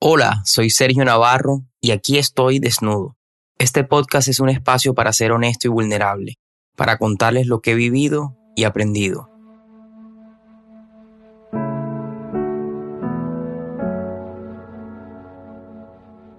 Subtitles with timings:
[0.00, 3.16] Hola, soy Sergio Navarro y aquí estoy desnudo.
[3.58, 6.34] Este podcast es un espacio para ser honesto y vulnerable,
[6.76, 9.28] para contarles lo que he vivido y aprendido.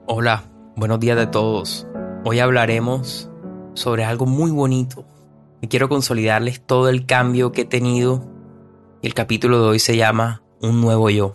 [0.05, 0.45] Hola,
[0.77, 1.85] buenos días a todos.
[2.23, 3.29] Hoy hablaremos
[3.73, 5.05] sobre algo muy bonito.
[5.59, 8.25] Y quiero consolidarles todo el cambio que he tenido
[9.01, 11.33] y el capítulo de hoy se llama Un nuevo yo.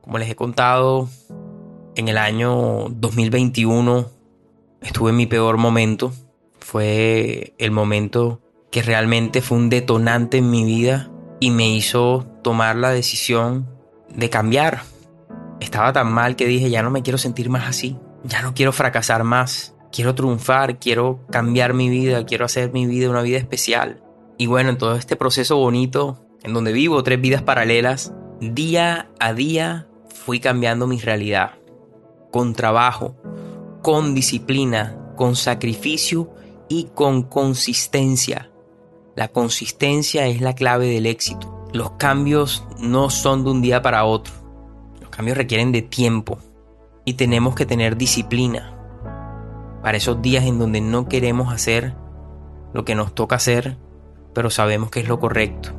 [0.00, 1.08] Como les he contado,
[1.96, 4.06] en el año 2021
[4.82, 6.12] estuve en mi peor momento.
[6.58, 8.40] Fue el momento
[8.70, 13.68] que realmente fue un detonante en mi vida y me hizo tomar la decisión
[14.08, 14.82] de cambiar.
[15.60, 18.72] Estaba tan mal que dije, ya no me quiero sentir más así, ya no quiero
[18.72, 24.02] fracasar más, quiero triunfar, quiero cambiar mi vida, quiero hacer mi vida una vida especial.
[24.38, 29.34] Y bueno, en todo este proceso bonito, en donde vivo tres vidas paralelas, día a
[29.34, 31.59] día fui cambiando mi realidad
[32.30, 33.16] con trabajo,
[33.82, 36.30] con disciplina, con sacrificio
[36.68, 38.50] y con consistencia.
[39.16, 41.68] La consistencia es la clave del éxito.
[41.72, 44.32] Los cambios no son de un día para otro.
[45.00, 46.38] Los cambios requieren de tiempo
[47.04, 48.76] y tenemos que tener disciplina
[49.82, 51.94] para esos días en donde no queremos hacer
[52.72, 53.76] lo que nos toca hacer,
[54.34, 55.70] pero sabemos que es lo correcto.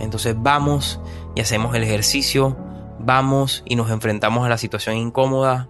[0.00, 1.00] Entonces vamos
[1.34, 2.56] y hacemos el ejercicio,
[2.98, 5.68] vamos y nos enfrentamos a la situación incómoda,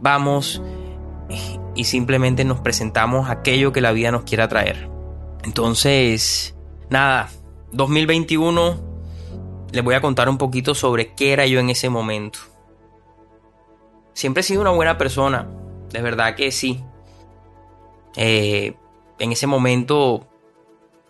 [0.00, 0.62] vamos
[1.74, 4.88] y simplemente nos presentamos aquello que la vida nos quiera traer.
[5.44, 6.56] Entonces,
[6.90, 7.28] nada,
[7.72, 8.80] 2021
[9.72, 12.38] les voy a contar un poquito sobre qué era yo en ese momento.
[14.14, 15.48] Siempre he sido una buena persona,
[15.90, 16.82] de verdad que sí.
[18.16, 18.74] Eh,
[19.18, 20.26] en ese momento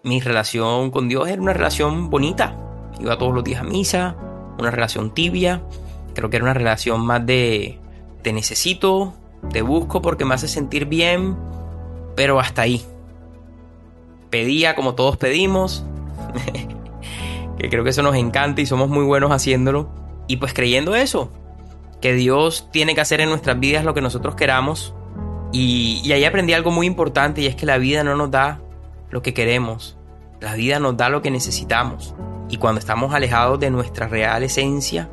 [0.02, 2.56] mi relación con Dios era una relación bonita.
[2.98, 4.16] Iba todos los días a misa,
[4.58, 5.62] una relación tibia.
[6.14, 7.80] Creo que era una relación más de
[8.26, 9.14] te necesito,
[9.52, 11.36] te busco porque me hace sentir bien,
[12.16, 12.84] pero hasta ahí.
[14.30, 15.84] Pedía como todos pedimos,
[17.56, 19.88] que creo que eso nos encanta y somos muy buenos haciéndolo.
[20.26, 21.30] Y pues creyendo eso,
[22.00, 24.92] que Dios tiene que hacer en nuestras vidas lo que nosotros queramos.
[25.52, 28.60] Y, y ahí aprendí algo muy importante y es que la vida no nos da
[29.08, 29.96] lo que queremos,
[30.40, 32.16] la vida nos da lo que necesitamos.
[32.48, 35.08] Y cuando estamos alejados de nuestra real esencia,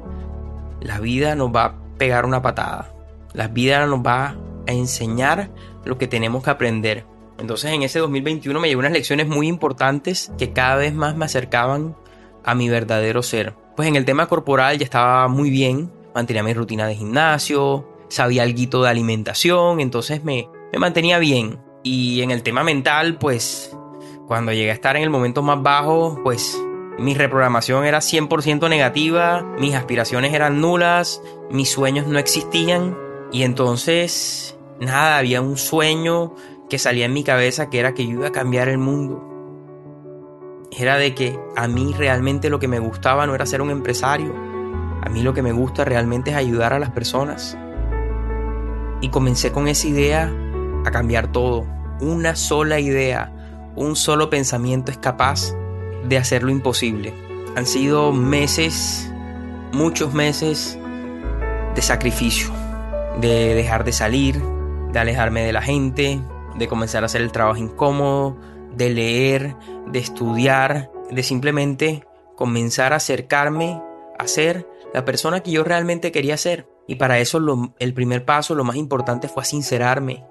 [0.82, 2.93] la vida nos va a pegar una patada.
[3.34, 5.50] La vida nos va a enseñar
[5.86, 7.06] lo que tenemos que aprender.
[7.40, 11.26] Entonces en ese 2021 me llevé unas lecciones muy importantes que cada vez más me
[11.26, 11.96] acercaban
[12.44, 13.56] a mi verdadero ser.
[13.76, 18.44] Pues en el tema corporal ya estaba muy bien, mantenía mi rutina de gimnasio, sabía
[18.44, 21.60] algo de alimentación, entonces me, me mantenía bien.
[21.82, 23.76] Y en el tema mental, pues
[24.28, 26.62] cuando llegué a estar en el momento más bajo, pues
[27.00, 32.96] mi reprogramación era 100% negativa, mis aspiraciones eran nulas, mis sueños no existían
[33.34, 36.36] y entonces, nada, había un sueño
[36.70, 39.28] que salía en mi cabeza que era que yo iba a cambiar el mundo.
[40.72, 44.36] Era de que a mí realmente lo que me gustaba no era ser un empresario.
[45.02, 47.58] A mí lo que me gusta realmente es ayudar a las personas.
[49.02, 50.32] Y comencé con esa idea
[50.86, 51.66] a cambiar todo.
[52.02, 53.34] Una sola idea,
[53.76, 55.56] un solo pensamiento es capaz
[56.08, 57.16] de hacer lo imposible.
[57.56, 59.12] Han sido meses,
[59.72, 60.78] muchos meses
[61.74, 62.63] de sacrificio
[63.20, 64.42] de dejar de salir,
[64.92, 66.20] de alejarme de la gente,
[66.56, 68.38] de comenzar a hacer el trabajo incómodo,
[68.76, 69.56] de leer,
[69.88, 73.82] de estudiar, de simplemente comenzar a acercarme
[74.18, 76.68] a ser la persona que yo realmente quería ser.
[76.88, 77.40] Y para eso
[77.80, 80.26] el primer paso, lo más importante fue sincerarme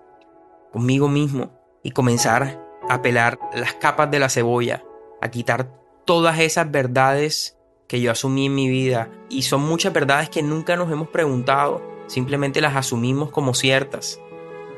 [0.73, 1.51] conmigo mismo
[1.83, 4.85] y comenzar a pelar las capas de la cebolla,
[5.21, 5.71] a quitar
[6.05, 9.09] todas esas verdades que yo asumí en mi vida.
[9.29, 14.21] Y son muchas verdades que nunca nos hemos preguntado simplemente las asumimos como ciertas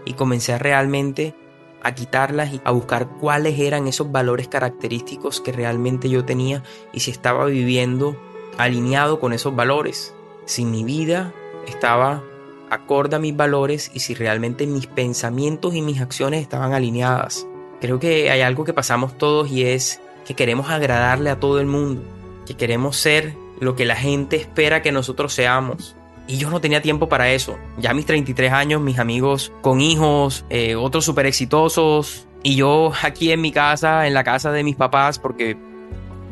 [0.04, 1.34] y comencé realmente
[1.82, 6.62] a quitarlas y a buscar cuáles eran esos valores característicos que realmente yo tenía
[6.92, 8.16] y si estaba viviendo
[8.56, 10.14] alineado con esos valores,
[10.46, 11.32] si mi vida
[11.66, 12.22] estaba
[12.70, 17.46] acorde a mis valores y si realmente mis pensamientos y mis acciones estaban alineadas.
[17.80, 21.66] Creo que hay algo que pasamos todos y es que queremos agradarle a todo el
[21.66, 22.02] mundo,
[22.46, 25.96] que queremos ser lo que la gente espera que nosotros seamos.
[26.26, 27.58] Y yo no tenía tiempo para eso.
[27.78, 32.26] Ya a mis 33 años, mis amigos con hijos, eh, otros súper exitosos.
[32.42, 35.56] Y yo aquí en mi casa, en la casa de mis papás, porque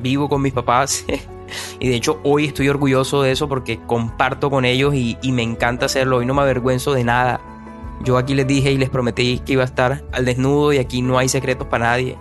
[0.01, 1.05] vivo con mis papás.
[1.81, 5.43] y de hecho hoy estoy orgulloso de eso porque comparto con ellos y, y me
[5.43, 6.19] encanta hacerlo.
[6.19, 7.41] Hoy no me avergüenzo de nada.
[8.03, 11.03] Yo aquí les dije y les prometí que iba a estar al desnudo y aquí
[11.03, 12.17] no hay secretos para nadie.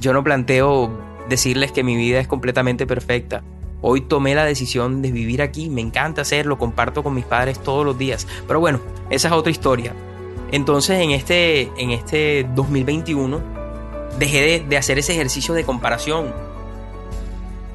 [0.00, 0.90] Yo no planteo
[1.28, 3.42] decirles que mi vida es completamente perfecta
[3.82, 7.84] Hoy tomé la decisión de vivir aquí, me encanta hacerlo, comparto con mis padres todos
[7.84, 8.26] los días.
[8.46, 9.94] Pero bueno, esa es otra historia.
[10.52, 13.40] Entonces en este, en este 2021
[14.18, 16.32] dejé de, de hacer ese ejercicio de comparación.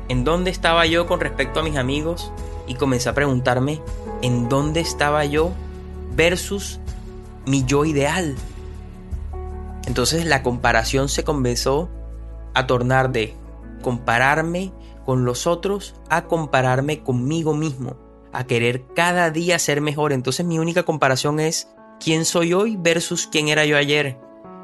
[0.07, 2.31] ¿En dónde estaba yo con respecto a mis amigos?
[2.67, 3.81] Y comencé a preguntarme
[4.21, 5.51] en dónde estaba yo
[6.15, 6.79] versus
[7.45, 8.35] mi yo ideal.
[9.87, 11.89] Entonces la comparación se comenzó
[12.53, 13.35] a tornar de
[13.81, 14.73] compararme
[15.05, 17.97] con los otros a compararme conmigo mismo,
[18.33, 20.11] a querer cada día ser mejor.
[20.13, 21.69] Entonces mi única comparación es
[21.99, 24.17] quién soy hoy versus quién era yo ayer.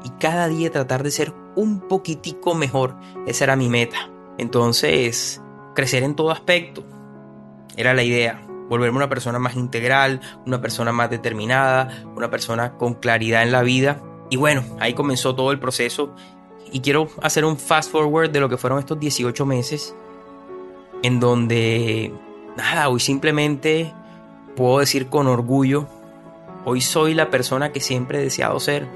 [0.04, 2.96] Y cada día tratar de ser un poquitico mejor.
[3.26, 4.10] Esa era mi meta.
[4.38, 5.40] Entonces,
[5.74, 6.84] crecer en todo aspecto.
[7.76, 8.42] Era la idea.
[8.68, 13.62] Volverme una persona más integral, una persona más determinada, una persona con claridad en la
[13.62, 14.02] vida.
[14.30, 16.14] Y bueno, ahí comenzó todo el proceso.
[16.72, 19.94] Y quiero hacer un fast forward de lo que fueron estos 18 meses
[21.02, 22.12] en donde,
[22.56, 23.92] nada, hoy simplemente
[24.56, 25.86] puedo decir con orgullo,
[26.64, 28.86] hoy soy la persona que siempre he deseado ser.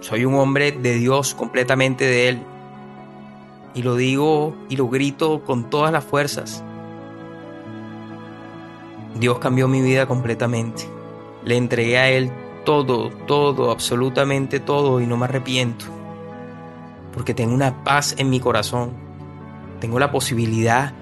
[0.00, 2.42] Soy un hombre de Dios, completamente de Él.
[3.74, 6.62] Y lo digo y lo grito con todas las fuerzas.
[9.18, 10.84] Dios cambió mi vida completamente.
[11.44, 12.30] Le entregué a Él
[12.68, 15.86] todo, todo, absolutamente todo y no me arrepiento.
[17.14, 19.08] Porque tengo una paz en mi corazón
[19.80, 20.92] tengo la posibilidad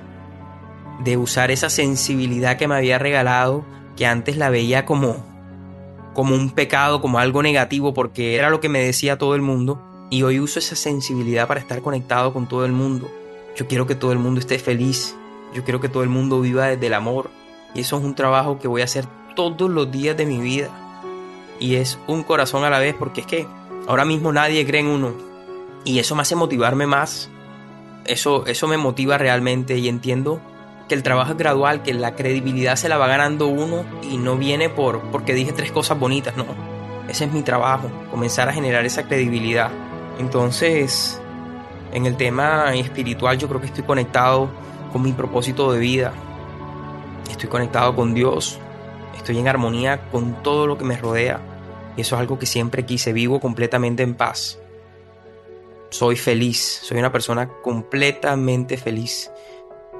[1.02, 3.64] de usar esa sensibilidad que me había regalado,
[3.96, 5.16] que antes la veía como,
[6.14, 9.82] como un pecado, como algo negativo, porque era lo que me decía todo el mundo,
[10.10, 13.10] y hoy uso esa sensibilidad para estar conectado con todo el mundo.
[13.56, 15.16] Yo quiero que todo el mundo esté feliz,
[15.54, 17.30] yo quiero que todo el mundo viva desde el amor,
[17.74, 20.85] y eso es un trabajo que voy a hacer todos los días de mi vida.
[21.58, 23.46] Y es un corazón a la vez, porque es que
[23.88, 25.12] ahora mismo nadie cree en uno,
[25.84, 27.30] y eso me hace motivarme más
[28.06, 30.40] eso, eso me motiva realmente y entiendo
[30.88, 34.36] que el trabajo es gradual, que la credibilidad se la va ganando uno y no
[34.36, 36.46] viene por porque dije tres cosas bonitas, no.
[37.08, 39.70] Ese es mi trabajo, comenzar a generar esa credibilidad.
[40.18, 41.20] Entonces,
[41.92, 44.48] en el tema espiritual yo creo que estoy conectado
[44.92, 46.12] con mi propósito de vida.
[47.30, 48.58] Estoy conectado con Dios.
[49.16, 51.40] Estoy en armonía con todo lo que me rodea.
[51.96, 53.12] Y eso es algo que siempre quise.
[53.12, 54.58] Vivo completamente en paz
[55.90, 59.30] soy feliz, soy una persona completamente feliz.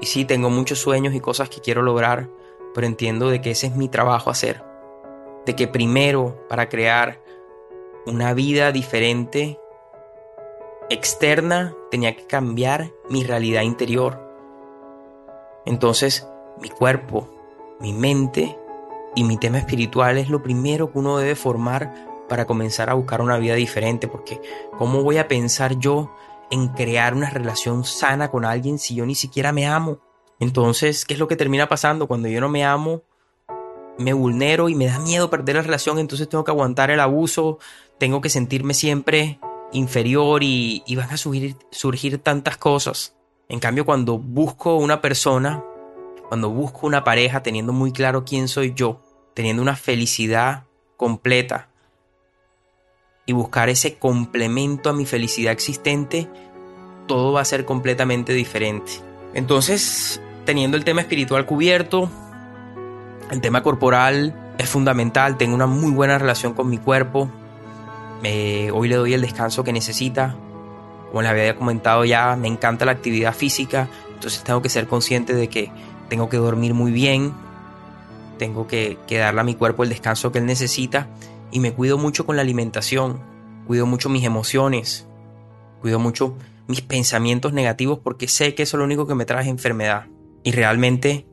[0.01, 2.29] Y sí, tengo muchos sueños y cosas que quiero lograr,
[2.75, 4.63] pero entiendo de que ese es mi trabajo hacer.
[5.47, 7.21] De que primero, para crear
[8.05, 9.59] una vida diferente,
[10.91, 14.21] externa, tenía que cambiar mi realidad interior.
[15.65, 16.29] Entonces,
[16.61, 17.29] mi cuerpo,
[17.81, 18.59] mi mente
[19.17, 21.93] y mi tema espiritual es lo primero que uno debe formar
[22.29, 24.41] para comenzar a buscar una vida diferente, porque
[24.77, 26.15] ¿cómo voy a pensar yo
[26.51, 29.99] en crear una relación sana con alguien si yo ni siquiera me amo?
[30.39, 32.07] Entonces, ¿qué es lo que termina pasando?
[32.07, 33.03] Cuando yo no me amo,
[33.99, 37.59] me vulnero y me da miedo perder la relación, entonces tengo que aguantar el abuso,
[37.99, 39.41] tengo que sentirme siempre
[39.73, 43.17] inferior y, van a surgir, tantas cosas.
[43.49, 45.65] En cambio, cuando busco una persona,
[46.29, 49.01] cuando busco una pareja teniendo muy claro quién soy yo,
[49.37, 50.65] teniendo una felicidad
[50.97, 51.69] completa,
[53.27, 56.29] y buscar ese complemento a mi felicidad existente,
[57.07, 58.93] todo va a ser completamente diferente.
[59.35, 62.09] Entonces, teniendo el tema espiritual cubierto,
[63.31, 67.29] el tema corporal es fundamental, tengo una muy buena relación con mi cuerpo,
[68.23, 70.37] hoy le doy el descanso que necesita,
[71.09, 75.35] como les había comentado ya, me encanta la actividad física, entonces tengo que ser consciente
[75.35, 75.71] de que
[76.09, 77.35] tengo que dormir muy bien,
[78.37, 81.09] tengo que, que darle a mi cuerpo el descanso que él necesita
[81.51, 83.21] y me cuido mucho con la alimentación,
[83.67, 85.07] cuido mucho mis emociones,
[85.81, 86.37] cuido mucho
[86.69, 90.07] mis pensamientos negativos porque sé que eso es lo único que me trae enfermedad.
[90.43, 91.27] Y realmente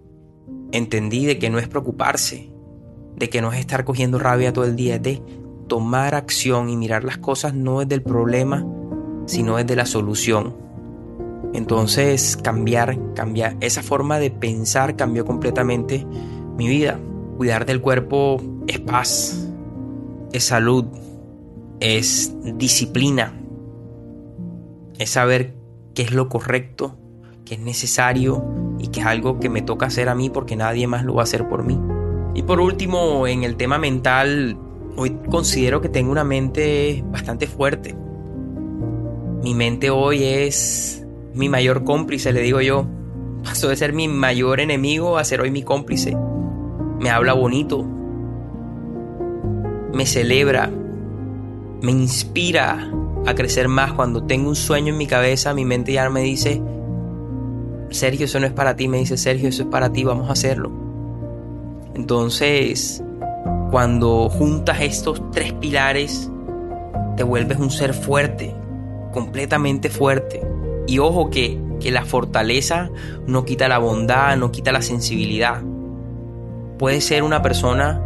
[0.72, 2.52] entendí de que no es preocuparse,
[3.16, 5.22] de que no es estar cogiendo rabia todo el día, es de
[5.68, 8.66] tomar acción y mirar las cosas no es del problema,
[9.26, 10.56] sino es de la solución.
[11.54, 16.06] Entonces cambiar, cambiar, esa forma de pensar cambió completamente
[16.58, 17.00] mi vida.
[17.38, 19.50] Cuidar del cuerpo es paz,
[20.32, 20.86] es salud,
[21.80, 23.34] es disciplina,
[25.00, 25.56] es saber
[25.94, 26.98] qué es lo correcto,
[27.46, 28.44] qué es necesario
[28.80, 31.22] y que es algo que me toca hacer a mí porque nadie más lo va
[31.22, 31.80] a hacer por mí.
[32.36, 34.58] Y por último, en el tema mental,
[34.96, 37.96] hoy considero que tengo una mente bastante fuerte.
[39.44, 42.88] Mi mente hoy es mi mayor cómplice, le digo yo.
[43.44, 46.16] Pasó de ser mi mayor enemigo a ser hoy mi cómplice.
[47.04, 47.84] Me habla bonito,
[49.94, 50.72] me celebra,
[51.82, 52.90] me inspira
[53.26, 53.92] a crecer más.
[53.92, 56.62] Cuando tengo un sueño en mi cabeza, mi mente ya me dice,
[57.90, 60.32] Sergio, eso no es para ti, me dice Sergio, eso es para ti, vamos a
[60.32, 60.72] hacerlo.
[61.94, 63.04] Entonces,
[63.70, 66.32] cuando juntas estos tres pilares,
[67.18, 68.56] te vuelves un ser fuerte,
[69.12, 70.42] completamente fuerte.
[70.88, 72.90] Y ojo que, que la fortaleza
[73.28, 75.64] no quita la bondad, no quita la sensibilidad.
[76.84, 77.98] Puedes ser una persona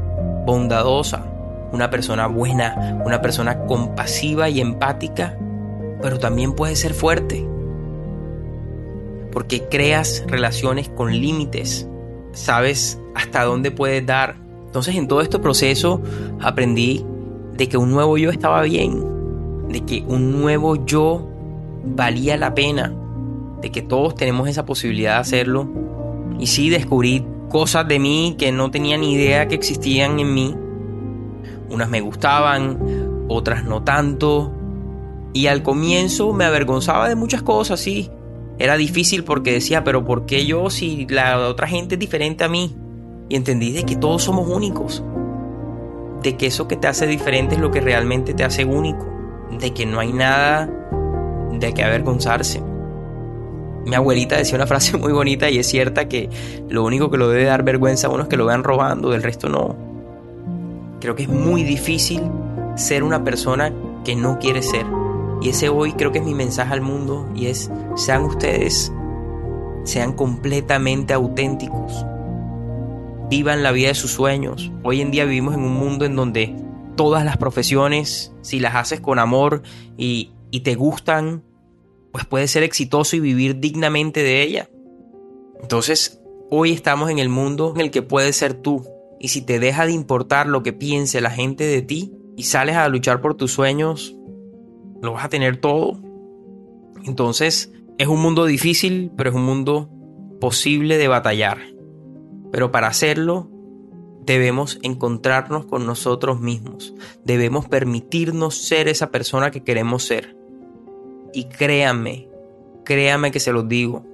[0.46, 1.26] bondadosa,
[1.72, 5.36] una persona buena, una persona compasiva y empática,
[6.00, 7.44] pero también puedes ser fuerte.
[9.32, 11.90] Porque creas relaciones con límites,
[12.34, 14.36] sabes hasta dónde puedes dar.
[14.68, 16.00] Entonces en todo este proceso
[16.40, 17.04] aprendí
[17.54, 19.04] de que un nuevo yo estaba bien,
[19.70, 21.28] de que un nuevo yo
[21.84, 22.94] valía la pena,
[23.60, 25.68] de que todos tenemos esa posibilidad de hacerlo.
[26.38, 30.56] Y sí descubrí cosas de mí que no tenía ni idea que existían en mí.
[31.70, 34.54] Unas me gustaban, otras no tanto.
[35.34, 38.10] Y al comienzo me avergonzaba de muchas cosas, sí.
[38.60, 42.50] Era difícil porque decía, pero ¿por qué yo si la otra gente es diferente a
[42.50, 42.76] mí?
[43.30, 45.04] Y entendí de que todos somos únicos.
[46.24, 49.06] De que eso que te hace diferente es lo que realmente te hace único.
[49.60, 50.70] De que no hay nada
[51.52, 52.62] de que avergonzarse.
[53.88, 56.30] Mi abuelita decía una frase muy bonita y es cierta que
[56.70, 59.24] lo único que lo debe dar vergüenza a uno es que lo vean robando, del
[59.24, 59.76] resto no.
[61.00, 62.22] Creo que es muy difícil
[62.76, 64.86] ser una persona que no quiere ser.
[65.42, 68.92] Y ese hoy creo que es mi mensaje al mundo y es, sean ustedes,
[69.84, 72.06] sean completamente auténticos.
[73.30, 74.72] Vivan la vida de sus sueños.
[74.84, 76.56] Hoy en día vivimos en un mundo en donde
[76.98, 79.62] todas las profesiones, si las haces con amor
[79.98, 81.44] y, y te gustan,
[82.18, 84.72] pues puedes ser exitoso y vivir dignamente de ella.
[85.62, 86.20] Entonces,
[86.50, 88.84] hoy estamos en el mundo en el que puedes ser tú.
[89.20, 92.76] Y si te deja de importar lo que piense la gente de ti y sales
[92.76, 94.16] a luchar por tus sueños,
[95.00, 96.02] lo vas a tener todo.
[97.04, 99.88] Entonces, es un mundo difícil, pero es un mundo
[100.42, 101.60] posible de batallar.
[102.52, 103.52] Pero para hacerlo,
[104.26, 106.96] debemos encontrarnos con nosotros mismos.
[107.24, 110.37] Debemos permitirnos ser esa persona que queremos ser.
[111.34, 112.28] Y créanme,
[112.84, 114.06] créanme que se los digo.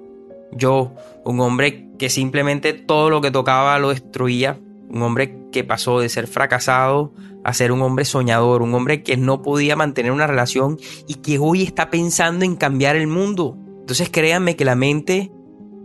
[0.51, 0.93] Yo,
[1.23, 6.09] un hombre que simplemente todo lo que tocaba lo destruía, un hombre que pasó de
[6.09, 10.77] ser fracasado a ser un hombre soñador, un hombre que no podía mantener una relación
[11.07, 13.57] y que hoy está pensando en cambiar el mundo.
[13.79, 15.31] Entonces créanme que la mente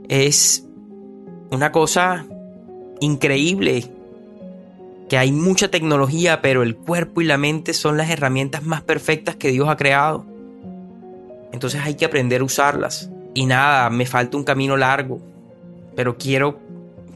[0.08, 0.66] es
[1.50, 2.26] una cosa
[3.00, 3.84] increíble,
[5.08, 9.36] que hay mucha tecnología, pero el cuerpo y la mente son las herramientas más perfectas
[9.36, 10.26] que Dios ha creado.
[11.52, 13.10] Entonces hay que aprender a usarlas.
[13.34, 15.20] Y nada, me falta un camino largo,
[15.94, 16.58] pero quiero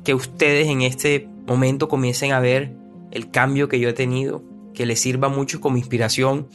[0.04, 2.72] que ustedes en este momento comiencen a ver
[3.10, 4.42] el cambio que yo he tenido,
[4.74, 6.48] que les sirva mucho como inspiración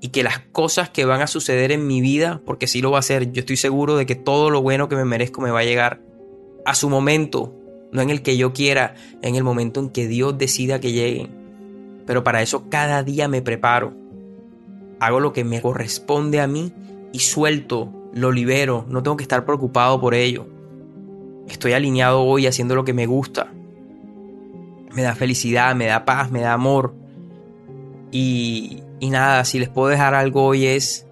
[0.00, 2.98] y que las cosas que van a suceder en mi vida, porque sí lo va
[2.98, 5.60] a hacer, yo estoy seguro de que todo lo bueno que me merezco me va
[5.60, 6.00] a llegar
[6.66, 7.54] a su momento,
[7.90, 11.30] no en el que yo quiera, en el momento en que Dios decida que lleguen.
[12.06, 13.94] Pero para eso cada día me preparo.
[15.00, 16.72] Hago lo que me corresponde a mí
[17.14, 20.48] y suelto, lo libero, no tengo que estar preocupado por ello.
[21.46, 23.52] Estoy alineado hoy haciendo lo que me gusta.
[24.92, 26.92] Me da felicidad, me da paz, me da amor.
[28.10, 31.06] Y, y nada, si les puedo dejar algo hoy es,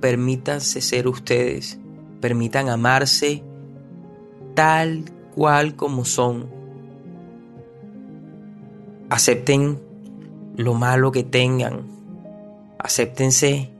[0.00, 1.78] permítanse ser ustedes,
[2.22, 3.44] permitan amarse
[4.54, 5.04] tal
[5.34, 6.48] cual como son.
[9.10, 9.82] Acepten
[10.56, 11.88] lo malo que tengan.
[12.78, 13.71] Acéptense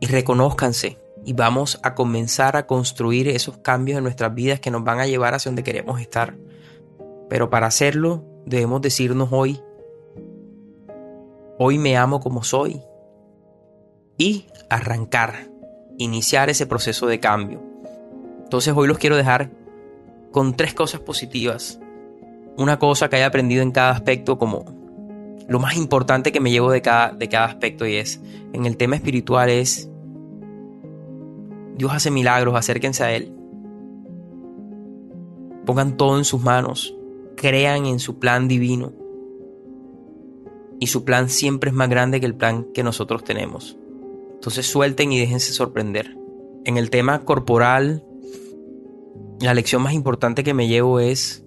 [0.00, 4.82] y reconózcanse y vamos a comenzar a construir esos cambios en nuestras vidas que nos
[4.82, 6.34] van a llevar hacia donde queremos estar.
[7.28, 9.60] Pero para hacerlo debemos decirnos hoy,
[11.58, 12.80] hoy me amo como soy
[14.16, 15.50] y arrancar,
[15.98, 17.62] iniciar ese proceso de cambio.
[18.42, 19.50] Entonces hoy los quiero dejar
[20.32, 21.78] con tres cosas positivas.
[22.56, 24.64] Una cosa que haya aprendido en cada aspecto como
[25.48, 28.20] lo más importante que me llevo de cada, de cada aspecto y es,
[28.52, 29.89] en el tema espiritual es
[31.80, 33.34] Dios hace milagros, acérquense a Él.
[35.64, 36.94] Pongan todo en sus manos,
[37.38, 38.92] crean en su plan divino.
[40.78, 43.78] Y su plan siempre es más grande que el plan que nosotros tenemos.
[44.34, 46.18] Entonces suelten y déjense sorprender.
[46.66, 48.04] En el tema corporal,
[49.40, 51.46] la lección más importante que me llevo es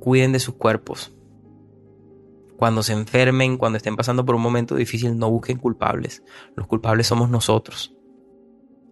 [0.00, 1.14] cuiden de sus cuerpos.
[2.56, 6.24] Cuando se enfermen, cuando estén pasando por un momento difícil, no busquen culpables.
[6.56, 7.94] Los culpables somos nosotros.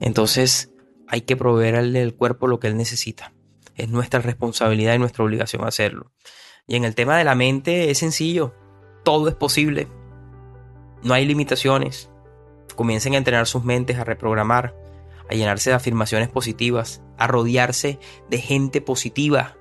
[0.00, 0.73] Entonces
[1.07, 3.33] hay que proveerle al cuerpo lo que él necesita.
[3.76, 6.11] Es nuestra responsabilidad y nuestra obligación hacerlo.
[6.66, 8.54] Y en el tema de la mente es sencillo.
[9.04, 9.88] Todo es posible.
[11.02, 12.11] No hay limitaciones.
[12.76, 14.75] Comiencen a entrenar sus mentes, a reprogramar.
[15.28, 19.57] a llenarse de afirmaciones positivas, a rodearse de gente positiva.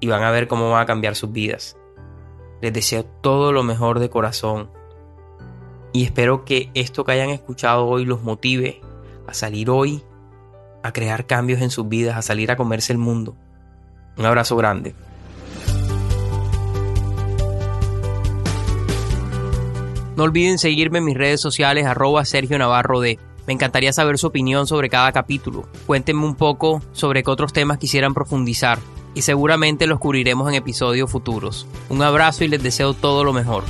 [0.00, 1.76] Y van a ver cómo van a cambiar sus vidas.
[2.62, 4.70] Les deseo todo lo mejor de corazón.
[5.98, 8.80] Y espero que esto que hayan escuchado hoy los motive
[9.26, 10.04] a salir hoy,
[10.84, 13.34] a crear cambios en sus vidas, a salir a comerse el mundo.
[14.16, 14.94] Un abrazo grande.
[20.14, 23.18] No olviden seguirme en mis redes sociales arroba Sergio Navarro de.
[23.48, 25.68] Me encantaría saber su opinión sobre cada capítulo.
[25.84, 28.78] Cuéntenme un poco sobre qué otros temas quisieran profundizar
[29.16, 31.66] y seguramente los cubriremos en episodios futuros.
[31.88, 33.64] Un abrazo y les deseo todo lo mejor.